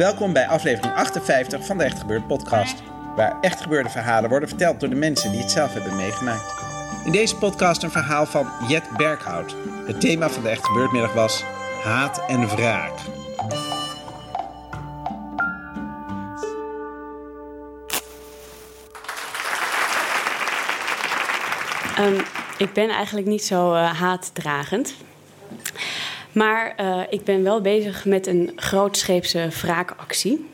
[0.00, 2.82] Welkom bij aflevering 58 van de Echt Gebeurd podcast.
[3.16, 6.54] Waar echt gebeurde verhalen worden verteld door de mensen die het zelf hebben meegemaakt.
[7.04, 9.56] In deze podcast een verhaal van Jet Berghout.
[9.86, 11.44] Het thema van de Echt Gebeurd was
[11.82, 12.92] haat en wraak.
[21.98, 22.20] Um,
[22.58, 24.94] ik ben eigenlijk niet zo uh, haatdragend.
[26.32, 30.48] Maar uh, ik ben wel bezig met een grootscheepse wraakactie.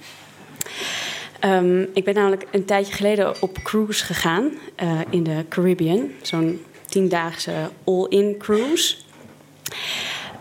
[1.44, 4.50] Um, ik ben namelijk een tijdje geleden op cruise gegaan
[4.82, 6.10] uh, in de Caribbean.
[6.22, 7.52] Zo'n tiendaagse
[7.84, 8.96] all-in cruise.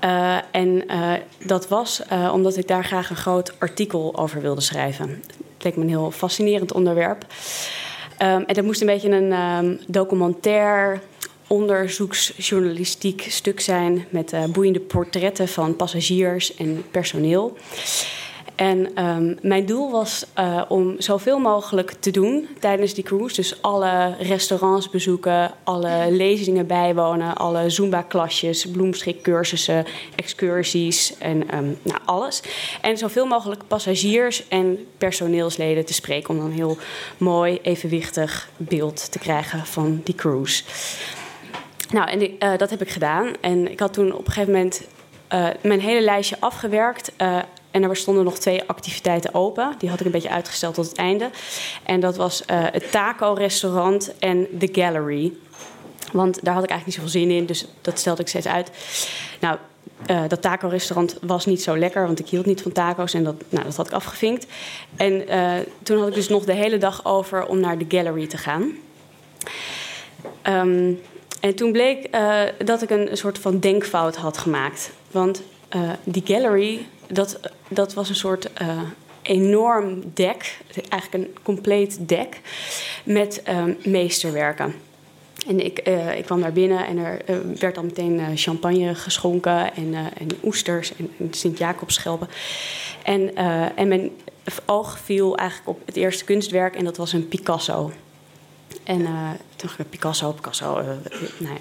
[0.04, 0.84] Uh, en
[1.46, 5.10] dat was omdat ik daar graag een groot artikel over wilde schrijven.
[5.54, 7.26] Het leek me een heel fascinerend onderwerp.
[8.20, 11.02] Um, en dat moest een beetje een um, documentair
[11.48, 17.58] onderzoeksjournalistiek stuk zijn met uh, boeiende portretten van passagiers en personeel.
[18.56, 23.36] En um, mijn doel was uh, om zoveel mogelijk te doen tijdens die cruise.
[23.36, 32.42] Dus alle restaurants bezoeken, alle lezingen bijwonen, alle Zumba-klasjes, bloemschikcursussen, excursies en um, nou, alles.
[32.82, 36.78] En zoveel mogelijk passagiers en personeelsleden te spreken om dan een heel
[37.18, 40.64] mooi, evenwichtig beeld te krijgen van die cruise.
[41.90, 43.34] Nou, en uh, dat heb ik gedaan.
[43.42, 44.82] En ik had toen op een gegeven moment
[45.34, 47.12] uh, mijn hele lijstje afgewerkt.
[47.22, 47.38] Uh,
[47.72, 49.76] en er stonden nog twee activiteiten open.
[49.78, 51.30] Die had ik een beetje uitgesteld tot het einde.
[51.84, 55.34] En dat was het taco-restaurant en de gallery.
[56.12, 58.72] Want daar had ik eigenlijk niet zoveel zin in, dus dat stelde ik steeds uit.
[59.40, 59.58] Nou,
[60.28, 63.66] dat taco-restaurant was niet zo lekker, want ik hield niet van taco's en dat, nou,
[63.66, 64.46] dat had ik afgevinkt.
[64.96, 65.26] En
[65.84, 68.72] toen had ik dus nog de hele dag over om naar de gallery te gaan.
[70.44, 71.00] Um,
[71.46, 74.92] en toen bleek uh, dat ik een, soort van denkfout had gemaakt.
[75.12, 75.42] Want
[75.76, 78.82] uh, die gallery, dat, dat was een soort uh,
[79.22, 80.58] enorm dek,
[80.90, 82.42] eigenlijk een compleet dek,
[83.04, 84.74] met um, meesterwerken.
[85.48, 85.80] En ik,
[86.18, 87.22] ik kwam daar binnen en er
[87.60, 92.28] werd dan meteen champagne geschonken en, en oesters en, en Sint-Jacobsschelpen.
[93.04, 93.36] En,
[93.76, 94.12] en mijn
[94.66, 97.92] oog viel eigenlijk op het eerste kunstwerk en dat was een Picasso.
[98.84, 100.80] En uh, toen ging Picasso, Picasso.
[100.80, 100.88] Uh,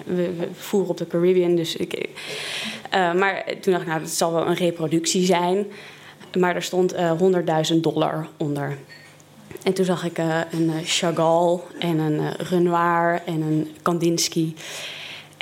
[0.05, 1.55] we, we, voeren op de Caribbean.
[1.55, 2.09] Dus ik,
[2.95, 5.67] uh, maar toen dacht ik, nou, dat zal wel een reproductie zijn.
[6.39, 8.79] Maar er stond 100.000 dollar onder.
[9.63, 10.19] En toen zag ik
[10.51, 14.55] een Chagall en een Renoir en een Kandinsky.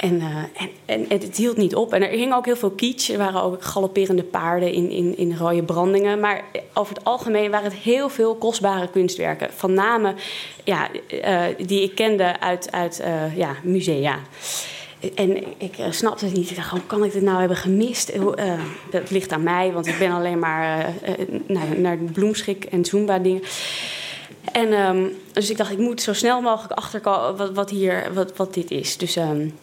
[0.02, 1.92] En, uh, en, en, en, het hield niet op.
[1.92, 3.10] En er hing ook heel veel kitsch.
[3.10, 6.20] Er waren ook galopperende paarden in, in, in rode brandingen.
[6.20, 9.48] Maar over het algemeen waren het heel veel kostbare kunstwerken.
[9.52, 10.14] Van namen
[10.64, 10.88] ja,
[11.24, 14.18] uh, die ik kende uit, uit uh, ja, musea.
[15.14, 16.50] En ik snapte het niet.
[16.50, 18.12] Ik dacht, hoe kan ik dit nou hebben gemist?
[18.90, 20.94] Dat ligt aan mij, want ik ben alleen maar
[21.46, 23.42] naar, naar bloemschik en zumba dingen.
[24.52, 28.54] En um, dus ik dacht, ik moet zo snel mogelijk achterkomen wat, hier, wat, wat
[28.54, 28.96] dit is.
[28.96, 29.54] Dus um,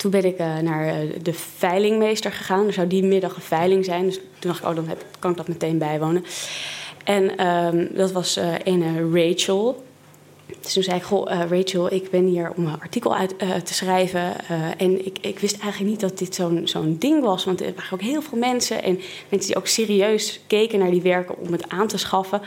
[0.00, 2.66] toen ben ik uh, naar uh, de veilingmeester gegaan.
[2.66, 4.04] Er zou die middag een veiling zijn.
[4.04, 6.24] Dus toen dacht ik, oh, dan heb, kan ik dat meteen bijwonen.
[7.04, 9.84] En um, dat was uh, Rachel.
[10.60, 14.48] Dus toen zei ik, goh, Rachel, ik ben hier om een artikel uit te schrijven.
[14.78, 17.44] en ik, ik, wist eigenlijk niet dat dit zo'n zo'n ding was.
[17.44, 18.82] Want er waren ook heel veel mensen.
[18.82, 22.40] En mensen die ook serieus keken naar die werken om het aan te schaffen.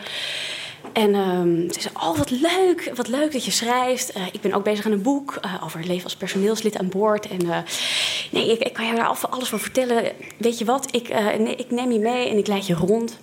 [0.94, 4.18] En um, ze zei, oh wat leuk, wat leuk dat je schrijft.
[4.18, 6.90] Uh, ik ben ook bezig aan een boek uh, over het leven als personeelslid aan
[6.90, 7.28] boord.
[7.28, 7.58] En uh,
[8.32, 10.12] nee, ik, ik, kan je daar alles van vertellen.
[10.38, 11.08] Weet je wat, ik,
[11.58, 13.18] ik neem je mee en ik leid je rond.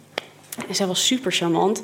[0.68, 1.82] En zij was super charmant.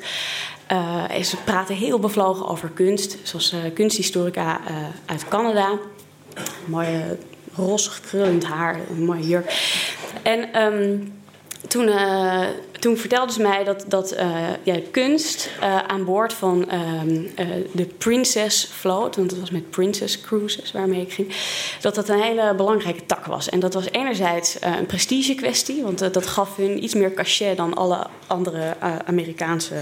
[1.09, 3.17] en ze praten heel bevlogen over kunst.
[3.23, 4.61] Zoals kunsthistorica
[5.05, 5.79] uit Canada.
[6.65, 7.17] Mooie
[7.55, 9.53] rossig krullend haar, mooie jurk.
[10.23, 10.61] En...
[10.61, 11.15] Um,
[11.67, 11.89] toen,
[12.87, 16.69] toen vertelde ze mij dat, dat uh, ja, kunst uh, aan boord van
[17.71, 21.35] de Princess Float, want dat was met Princess Cruises waarmee ik ging,
[21.81, 23.49] dat dat een hele belangrijke tak was.
[23.49, 27.73] En dat was enerzijds een prestige kwestie, want dat gaf hun iets meer cachet dan
[27.73, 28.75] alle andere
[29.05, 29.75] Amerikaanse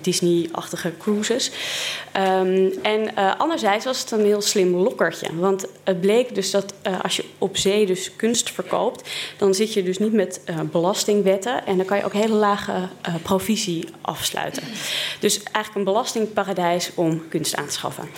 [0.00, 1.50] Disney-achtige cruises.
[2.16, 7.16] Um, en anderzijds was het een heel slim lokkertje, want het bleek dus dat als
[7.16, 10.40] je op zee dus kunst verkoopt, dan zit je dus niet met
[10.70, 14.62] belastingwetten en dan kan je ook hele lage uh, provisie afsluiten.
[15.20, 18.08] Dus eigenlijk een belastingparadijs om kunst aan te schaffen.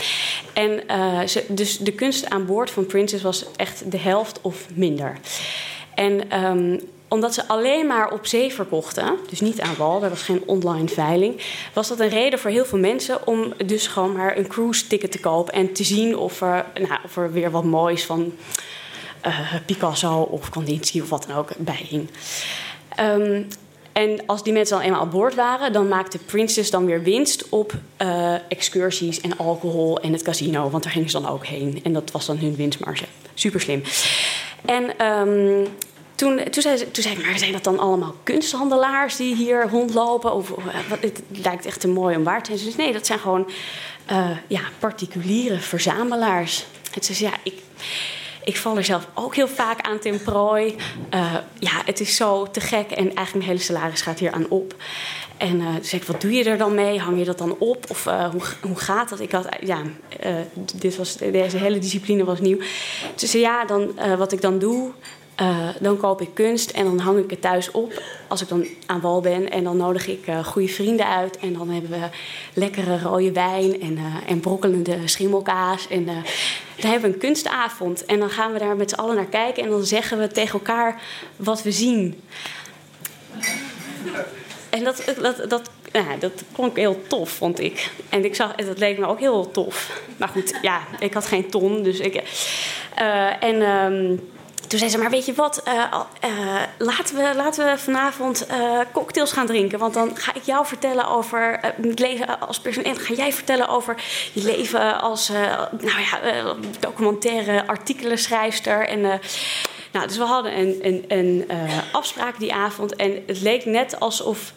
[0.52, 0.82] En
[1.28, 5.19] ze, dus de kunst aan boord van Princess was echt de helft of minder.
[5.94, 10.23] En um, omdat ze alleen maar op zee verkochten, dus niet aan wal, er was
[10.23, 11.40] geen online veiling,
[11.72, 15.12] was dat een reden voor heel veel mensen om dus gewoon maar een cruise ticket
[15.12, 18.32] te kopen en te zien of er, nou, of er weer wat moois van
[19.26, 22.08] uh, Picasso of Kandinsky of wat dan ook bij hing.
[23.00, 23.46] Um,
[23.96, 27.48] En als die mensen dan eenmaal aan boord waren, dan maakte Princess dan weer winst
[27.48, 27.72] op
[28.02, 30.70] uh, excursies en alcohol en het casino.
[30.70, 31.81] Want daar gingen ze dan ook heen.
[31.82, 33.04] En dat was dan hun winstmarge.
[33.34, 33.82] Super slim.
[34.64, 35.66] En um,
[36.14, 40.34] toen, toen, zei, toen zei ik, maar zijn dat dan allemaal kunsthandelaars die hier rondlopen?
[40.34, 40.48] Of,
[40.88, 42.72] wat, het lijkt echt te mooi om waar te zijn.
[42.72, 43.50] Zei, nee, dat zijn gewoon
[44.10, 46.66] uh, ja, particuliere verzamelaars.
[46.94, 47.54] En ze zei, ja, ik,
[48.46, 50.76] ik val er zelf ook heel vaak aan ten prooi.
[51.14, 54.48] Uh, ja, het is zo te gek en eigenlijk mijn hele salaris gaat hier aan
[54.48, 54.75] op.
[55.37, 56.98] En uh, zei ik, wat doe je er dan mee?
[56.98, 57.84] Hang je dat dan op?
[57.88, 59.20] Of uh, hoe, hoe gaat dat?
[59.20, 59.82] Ik had, ja,
[60.75, 62.58] dit was, deze hele discipline was nieuw.
[63.14, 64.93] Dus ja, dan, wat ik dan doe,
[65.41, 68.67] uh, dan koop ik kunst en dan hang ik het thuis op als ik dan
[68.87, 69.50] aan wal ben.
[69.50, 71.38] En dan nodig ik uh, goede vrienden uit.
[71.38, 72.09] En dan hebben we
[72.55, 75.88] lekkere rode wijn en, uh, en brokkelende schimmelkaas.
[75.88, 76.23] En dan
[76.77, 78.05] hebben we een kunstavond.
[78.05, 79.62] En dan gaan we daar met z'n allen naar kijken.
[79.62, 81.03] En dan zeggen we tegen elkaar
[81.37, 82.21] wat we zien.
[84.71, 85.71] En dat, dat, dat,
[86.19, 87.91] dat klonk heel tof, vond ik.
[88.09, 90.03] En ik zag, dat leek me ook heel tof.
[90.17, 91.82] Maar goed, ja, ik had geen ton.
[91.82, 92.23] Dus ik.
[93.41, 93.62] en.
[93.62, 94.35] Um,
[94.69, 95.75] toen zei ze, maar weet je wat, uh,
[96.25, 99.79] uh, laten, we, laten we vanavond uh, cocktails gaan drinken.
[99.79, 102.83] Want dan ga ik jou vertellen over het leven als persoon.
[102.83, 104.03] Dan ga jij vertellen over
[104.33, 108.89] je leven als nou ja, documentaire artikelenschrijfster.
[108.89, 109.01] En,
[109.93, 111.45] nou, dus we hadden een, een, een
[111.93, 112.97] afspraak die avond.
[112.97, 114.53] En het leek net alsof...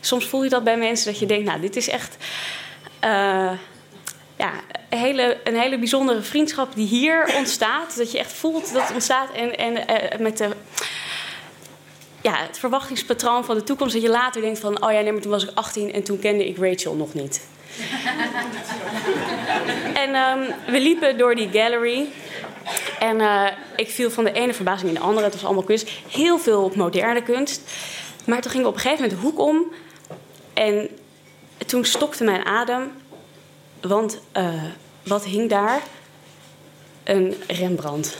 [0.00, 2.16] Soms voel je dat bij mensen dat je denkt, nou, dit is echt
[4.44, 4.52] ja,
[4.88, 7.96] een hele, een hele bijzondere vriendschap die hier ontstaat.
[7.96, 9.32] Dat je echt voelt dat het ontstaat.
[9.32, 10.48] En, en uh, met de,
[12.20, 13.94] ja, het verwachtingspatroon van de toekomst.
[13.94, 14.84] Dat je later denkt van...
[14.84, 17.46] oh ja, nee, maar toen was ik 18 en toen kende ik Rachel nog niet.
[20.04, 22.06] en um, we liepen door die gallery.
[22.98, 23.46] En uh,
[23.76, 25.24] ik viel van de ene verbazing in de andere.
[25.24, 25.90] Het was allemaal kunst.
[26.10, 27.62] Heel veel moderne kunst.
[28.26, 29.72] Maar toen ging we op een gegeven moment de hoek om.
[30.54, 30.88] En
[31.66, 32.92] toen stokte mijn adem.
[33.88, 34.62] Want uh,
[35.02, 35.82] wat hing daar?
[37.02, 38.18] Een Rembrandt.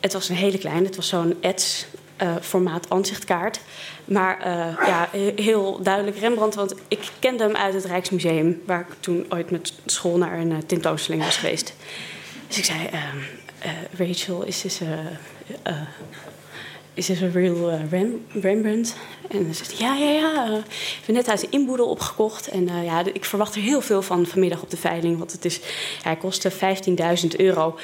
[0.00, 1.86] Het was een hele kleine, het was zo'n ets
[2.22, 3.60] uh, formaat aanzichtkaart.
[4.04, 8.96] Maar uh, ja, heel duidelijk Rembrandt, want ik kende hem uit het Rijksmuseum, waar ik
[9.00, 11.74] toen ooit met school naar een tentoonstelling was geweest.
[12.46, 12.88] Dus ik zei:
[13.96, 14.80] Rachel, is dit
[16.96, 18.96] is this a real uh, Rem Rembrandt?
[19.28, 20.56] En dan zegt hij, ja, ja, ja.
[20.56, 22.48] Ik ben net uit de inboedel opgekocht.
[22.48, 25.18] En uh, ja, ik verwacht er heel veel van vanmiddag op de veiling.
[25.18, 25.60] Want het is,
[26.02, 26.56] hij kostte 15.000
[27.36, 27.78] euro.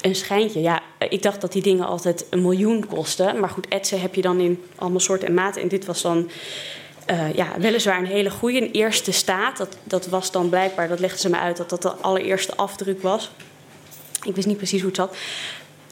[0.00, 0.60] Een schijntje.
[0.60, 3.40] Ja, ik dacht dat die dingen altijd een miljoen kosten.
[3.40, 5.62] Maar goed, etsen heb je dan in allemaal soorten en maten.
[5.62, 6.30] En dit was dan...
[7.34, 9.56] Ja, weliswaar een hele goede, een eerste staat.
[9.56, 13.02] Dat, dat was dan blijkbaar, dat legden ze me uit, dat dat de allereerste afdruk
[13.02, 13.30] was.
[14.22, 15.16] Ik wist niet precies hoe het zat.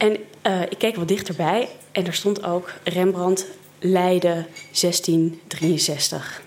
[0.03, 0.17] En
[0.47, 3.45] uh, ik keek wat dichterbij en er stond ook Rembrandt
[3.79, 4.47] Leiden
[4.81, 6.41] 1663.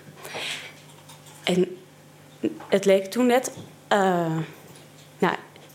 [1.43, 1.77] En
[2.67, 3.51] het leek toen net.
[3.89, 4.41] Nou,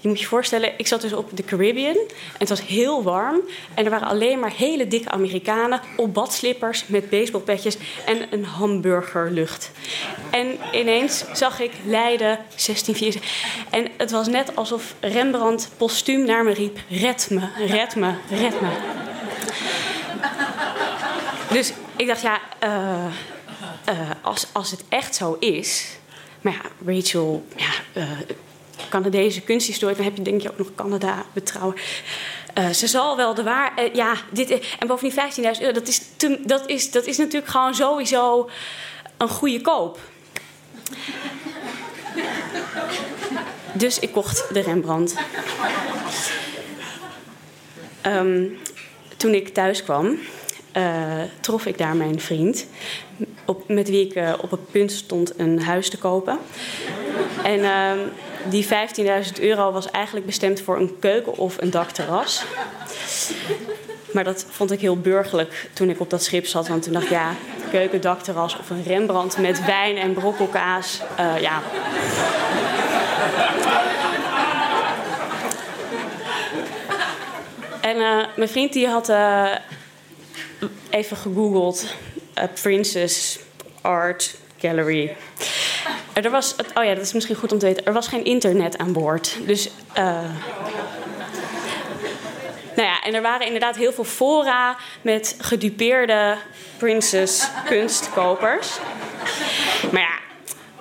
[0.03, 3.41] je moet je voorstellen, ik zat dus op de Caribbean en het was heel warm.
[3.75, 9.71] En er waren alleen maar hele dikke Amerikanen op badslippers met baseballpetjes en een hamburgerlucht.
[10.31, 13.23] En ineens zag ik Leiden 1664.
[13.71, 18.61] En het was net alsof Rembrandt postuum naar me riep: Red me, red me, red
[18.61, 18.71] me.
[21.53, 23.05] Dus ik dacht, ja, uh,
[23.89, 25.97] uh, als, als het echt zo is.
[26.41, 28.11] Maar ja, Rachel, ja, uh,
[28.89, 29.43] Canadese
[29.79, 31.77] dan heb je denk je ook nog Canada betrouwen.
[32.59, 33.73] Uh, ze zal wel de waar.
[33.79, 35.21] Uh, ja, dit, en bovendien
[35.57, 36.03] 15.000 euro, dat is,
[36.47, 38.51] dat, is, dat is natuurlijk gewoon sowieso
[39.17, 39.99] een goede koop.
[43.73, 45.15] dus ik kocht de Rembrandt.
[48.07, 48.59] Um,
[49.17, 50.19] toen ik thuis kwam,
[50.77, 52.67] uh, trof ik daar mijn vriend.
[53.45, 56.39] Op, met wie ik op het punt stond een huis te kopen.
[57.45, 57.93] En uh,
[58.45, 62.45] die 15.000 euro was eigenlijk bestemd voor een keuken of een dakterras.
[64.13, 66.69] Maar dat vond ik heel burgerlijk toen ik op dat schip zat.
[66.69, 67.35] Want toen dacht ik, ja,
[67.71, 71.01] keuken, dakterras of een Rembrandt met wijn en brokkelkaas.
[71.21, 71.63] Uh, ja.
[77.81, 79.51] En uh, mijn vriend die had uh,
[80.91, 81.95] even gegoogeld.
[82.63, 83.39] Princess
[83.81, 85.17] Art Gallery.
[86.13, 87.85] Er was, oh ja, dat is misschien goed om te weten.
[87.85, 89.39] Er was geen internet aan boord.
[89.47, 89.71] Dus.
[89.99, 90.05] Uh,
[92.77, 96.37] nou ja, en er waren inderdaad heel veel fora met gedupeerde
[96.77, 98.79] princess kunstkopers.
[99.93, 100.21] Maar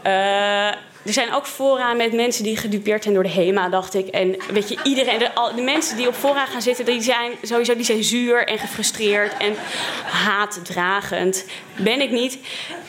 [0.03, 3.93] ja, uh, er zijn ook fora met mensen die gedupeerd zijn door de HEMA, dacht
[3.93, 4.07] ik.
[4.07, 7.85] En weet je, iedereen, de, mensen die op fora gaan zitten, die zijn sowieso die
[7.85, 9.55] zijn zuur en gefrustreerd en
[10.05, 11.45] haatdragend.
[11.75, 12.37] Ben ik niet.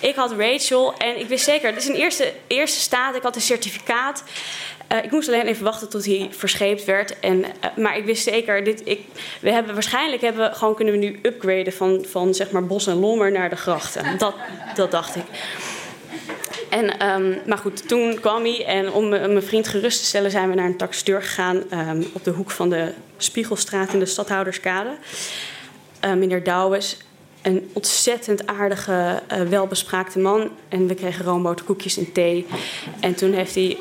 [0.01, 3.35] Ik had Rachel en ik wist zeker, het is een eerste, eerste staat, ik had
[3.35, 4.23] een certificaat.
[4.93, 7.21] Uh, ik moest alleen even wachten tot hij verscheept werd.
[7.21, 7.45] En, uh,
[7.77, 9.01] maar ik wist zeker, dit, ik,
[9.41, 12.87] we hebben, waarschijnlijk hebben we, gewoon, kunnen we nu upgraden van, van zeg maar Bos
[12.87, 14.19] en Lommer naar de grachten.
[14.19, 14.35] Dat,
[14.75, 15.25] dat dacht ik.
[16.73, 20.49] En, um, maar goed, toen kwam hij en om mijn vriend gerust te stellen zijn
[20.49, 24.91] we naar een taxateur gegaan um, op de hoek van de Spiegelstraat in de Stadhouderskade.
[26.05, 26.97] Uh, meneer Douwes,
[27.43, 30.51] een ontzettend aardige, uh, welbespraakte man.
[30.69, 32.47] En we kregen roomboterkoekjes en thee.
[33.01, 33.79] En toen heeft hij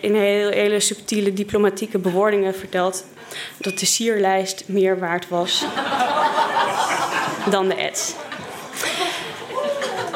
[0.00, 3.04] in hele, hele subtiele diplomatieke bewoordingen verteld
[3.58, 5.64] dat de sierlijst meer waard was
[7.50, 8.14] dan de ads.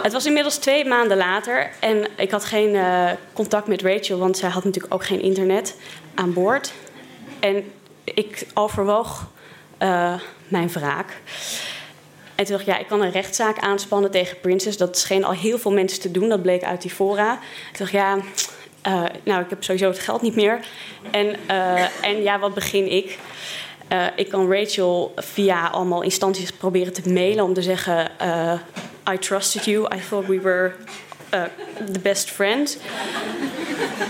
[0.04, 4.37] Het was inmiddels twee maanden later en ik had geen uh, contact met Rachel, want
[4.37, 5.76] zij had natuurlijk ook geen internet
[6.14, 6.73] aan boord.
[7.40, 7.73] En
[8.04, 9.30] ik overwoog
[9.82, 10.14] uh,
[10.49, 11.20] mijn wraak.
[12.34, 14.76] En toen dacht ik, ja, ik kan een rechtszaak aanspannen tegen Princess.
[14.76, 17.38] Dat scheen al heel veel mensen te doen, dat bleek uit die fora.
[17.73, 20.61] Ik dacht, ja, uh, nou, ik heb sowieso het geld niet meer.
[21.11, 21.37] En,
[22.02, 23.18] en ja, wat begin ik?
[24.16, 28.11] Ik kan Rachel via allemaal instanties proberen te mailen om te zeggen:
[29.06, 29.87] I trusted you.
[29.94, 30.73] I thought we were
[31.34, 31.44] uh,
[31.92, 32.76] the best friends.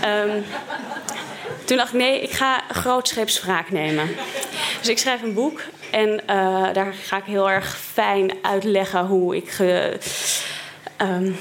[0.05, 0.43] Um,
[1.65, 4.09] toen dacht ik: nee, ik ga grootscheeps wraak nemen.
[4.79, 5.61] Dus ik schrijf een boek
[5.91, 6.21] en
[6.73, 9.49] daar ga ik heel erg fijn uitleggen hoe ik.
[9.49, 9.97] Ge,
[11.01, 11.37] um,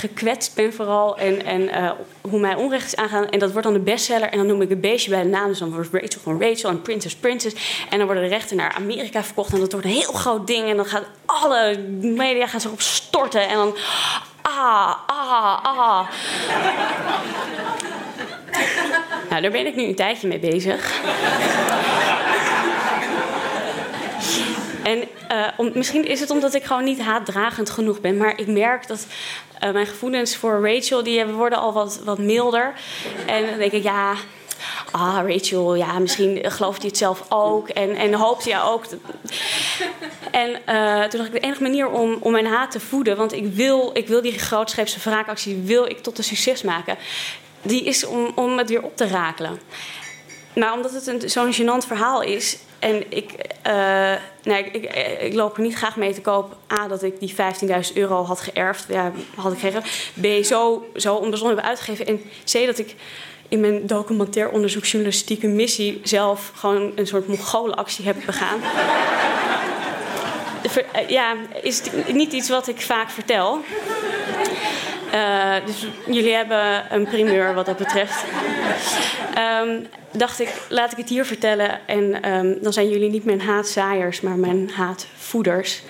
[0.00, 1.90] gekwetst ben vooral en, en uh,
[2.20, 3.28] hoe mij onrecht is aangaan.
[3.28, 5.48] En dat wordt dan de bestseller en dan noem ik een beestje bij de naam.
[5.48, 7.84] Dus dan wordt Rachel van Rachel en Princess Princess.
[7.90, 10.68] En dan worden de rechten naar Amerika verkocht en dat wordt een heel groot ding.
[10.68, 13.76] En dan gaan alle media gaan zich op storten en dan...
[14.42, 16.06] Ah, ah, ah.
[19.30, 21.00] nou, daar ben ik nu een tijdje mee bezig.
[24.82, 28.16] En uh, om, misschien is het omdat ik gewoon niet haatdragend genoeg ben.
[28.16, 29.06] Maar ik merk dat
[29.64, 31.02] uh, mijn gevoelens voor Rachel...
[31.02, 32.74] die worden al wat, wat milder.
[33.26, 34.14] En dan denk ik, ja...
[34.90, 37.68] Ah, Rachel, ja, misschien gelooft hij het zelf ook.
[37.68, 38.84] En, en hoopt hij ook.
[40.30, 43.16] En uh, toen dacht ik, de enige manier om, om mijn haat te voeden...
[43.16, 46.96] want ik wil, ik wil die grootscheepse wraakactie wil ik tot een succes maken...
[47.62, 49.60] die is om, om het weer op te rakelen.
[50.54, 52.58] Maar omdat het zo'n gênant verhaal is...
[52.80, 53.32] En ik,
[53.66, 56.56] uh, nee, ik, ik, ik, loop er niet graag mee te koop.
[56.72, 57.34] A, dat ik die
[57.90, 58.84] 15.000 euro had geërfd.
[58.88, 59.82] Ja, had ik gegeven.
[60.20, 62.06] B, zo, zo onbezonnen heb uitgegeven.
[62.06, 62.94] En C, dat ik
[63.48, 66.00] in mijn documentair onderzoeksjournalistieke missie...
[66.02, 68.60] zelf gewoon een soort mongolenactie heb begaan.
[71.08, 71.82] ja, is
[72.12, 73.60] niet iets wat ik vaak vertel.
[75.14, 78.24] Uh, dus jullie hebben een primeur wat dat betreft.
[79.62, 81.86] Um, dacht ik, laat ik het hier vertellen.
[81.86, 85.82] En um, dan zijn jullie niet mijn haatzaaiers, maar mijn haatvoeders.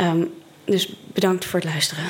[0.00, 0.34] Um,
[0.64, 2.04] dus bedankt voor het luisteren.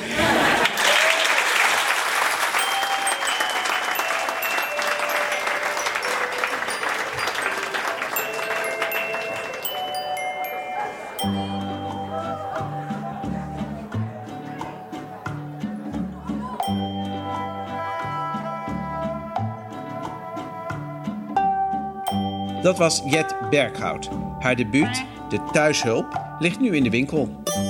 [22.65, 24.09] Dat was Jet Berghout.
[24.39, 27.29] Haar debuut, De Thuishulp, ligt nu in de winkel.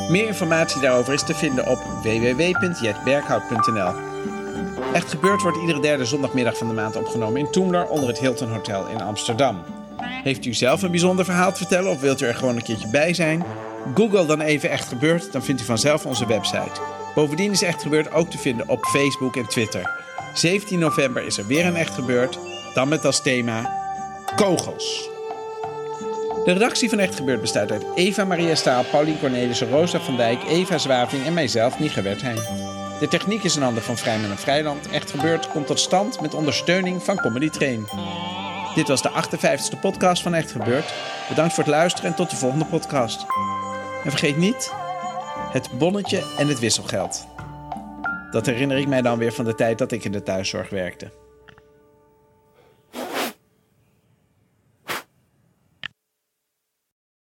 [0.09, 3.93] Meer informatie daarover is te vinden op www.jetberghout.nl.
[4.93, 8.51] Echt gebeurd wordt iedere derde zondagmiddag van de maand opgenomen in Toemler onder het Hilton
[8.51, 9.63] Hotel in Amsterdam.
[9.99, 12.87] Heeft u zelf een bijzonder verhaal te vertellen of wilt u er gewoon een keertje
[12.87, 13.43] bij zijn?
[13.95, 16.81] Google dan even Echt Gebeurd, dan vindt u vanzelf onze website.
[17.15, 20.03] Bovendien is Echt Gebeurd ook te vinden op Facebook en Twitter.
[20.33, 22.39] 17 november is er weer een Echt Gebeurd,
[22.73, 23.83] dan met als thema
[24.35, 25.09] kogels.
[26.45, 30.43] De redactie van Echt Gebeurd bestaat uit Eva Maria Staal, Paulien Cornelissen, Rosa van Dijk,
[30.47, 32.39] Eva Zwaving en mijzelf, Nige Wertheim.
[32.99, 34.89] De techniek is een handen van Vrijman en Vrijland.
[34.89, 37.87] Echt Gebeurd komt tot stand met ondersteuning van Comedy Train.
[38.75, 40.93] Dit was de 58e podcast van Echt Gebeurd.
[41.29, 43.25] Bedankt voor het luisteren en tot de volgende podcast.
[44.03, 44.73] En vergeet niet
[45.51, 47.27] het bonnetje en het wisselgeld.
[48.31, 51.24] Dat herinner ik mij dan weer van de tijd dat ik in de thuiszorg werkte.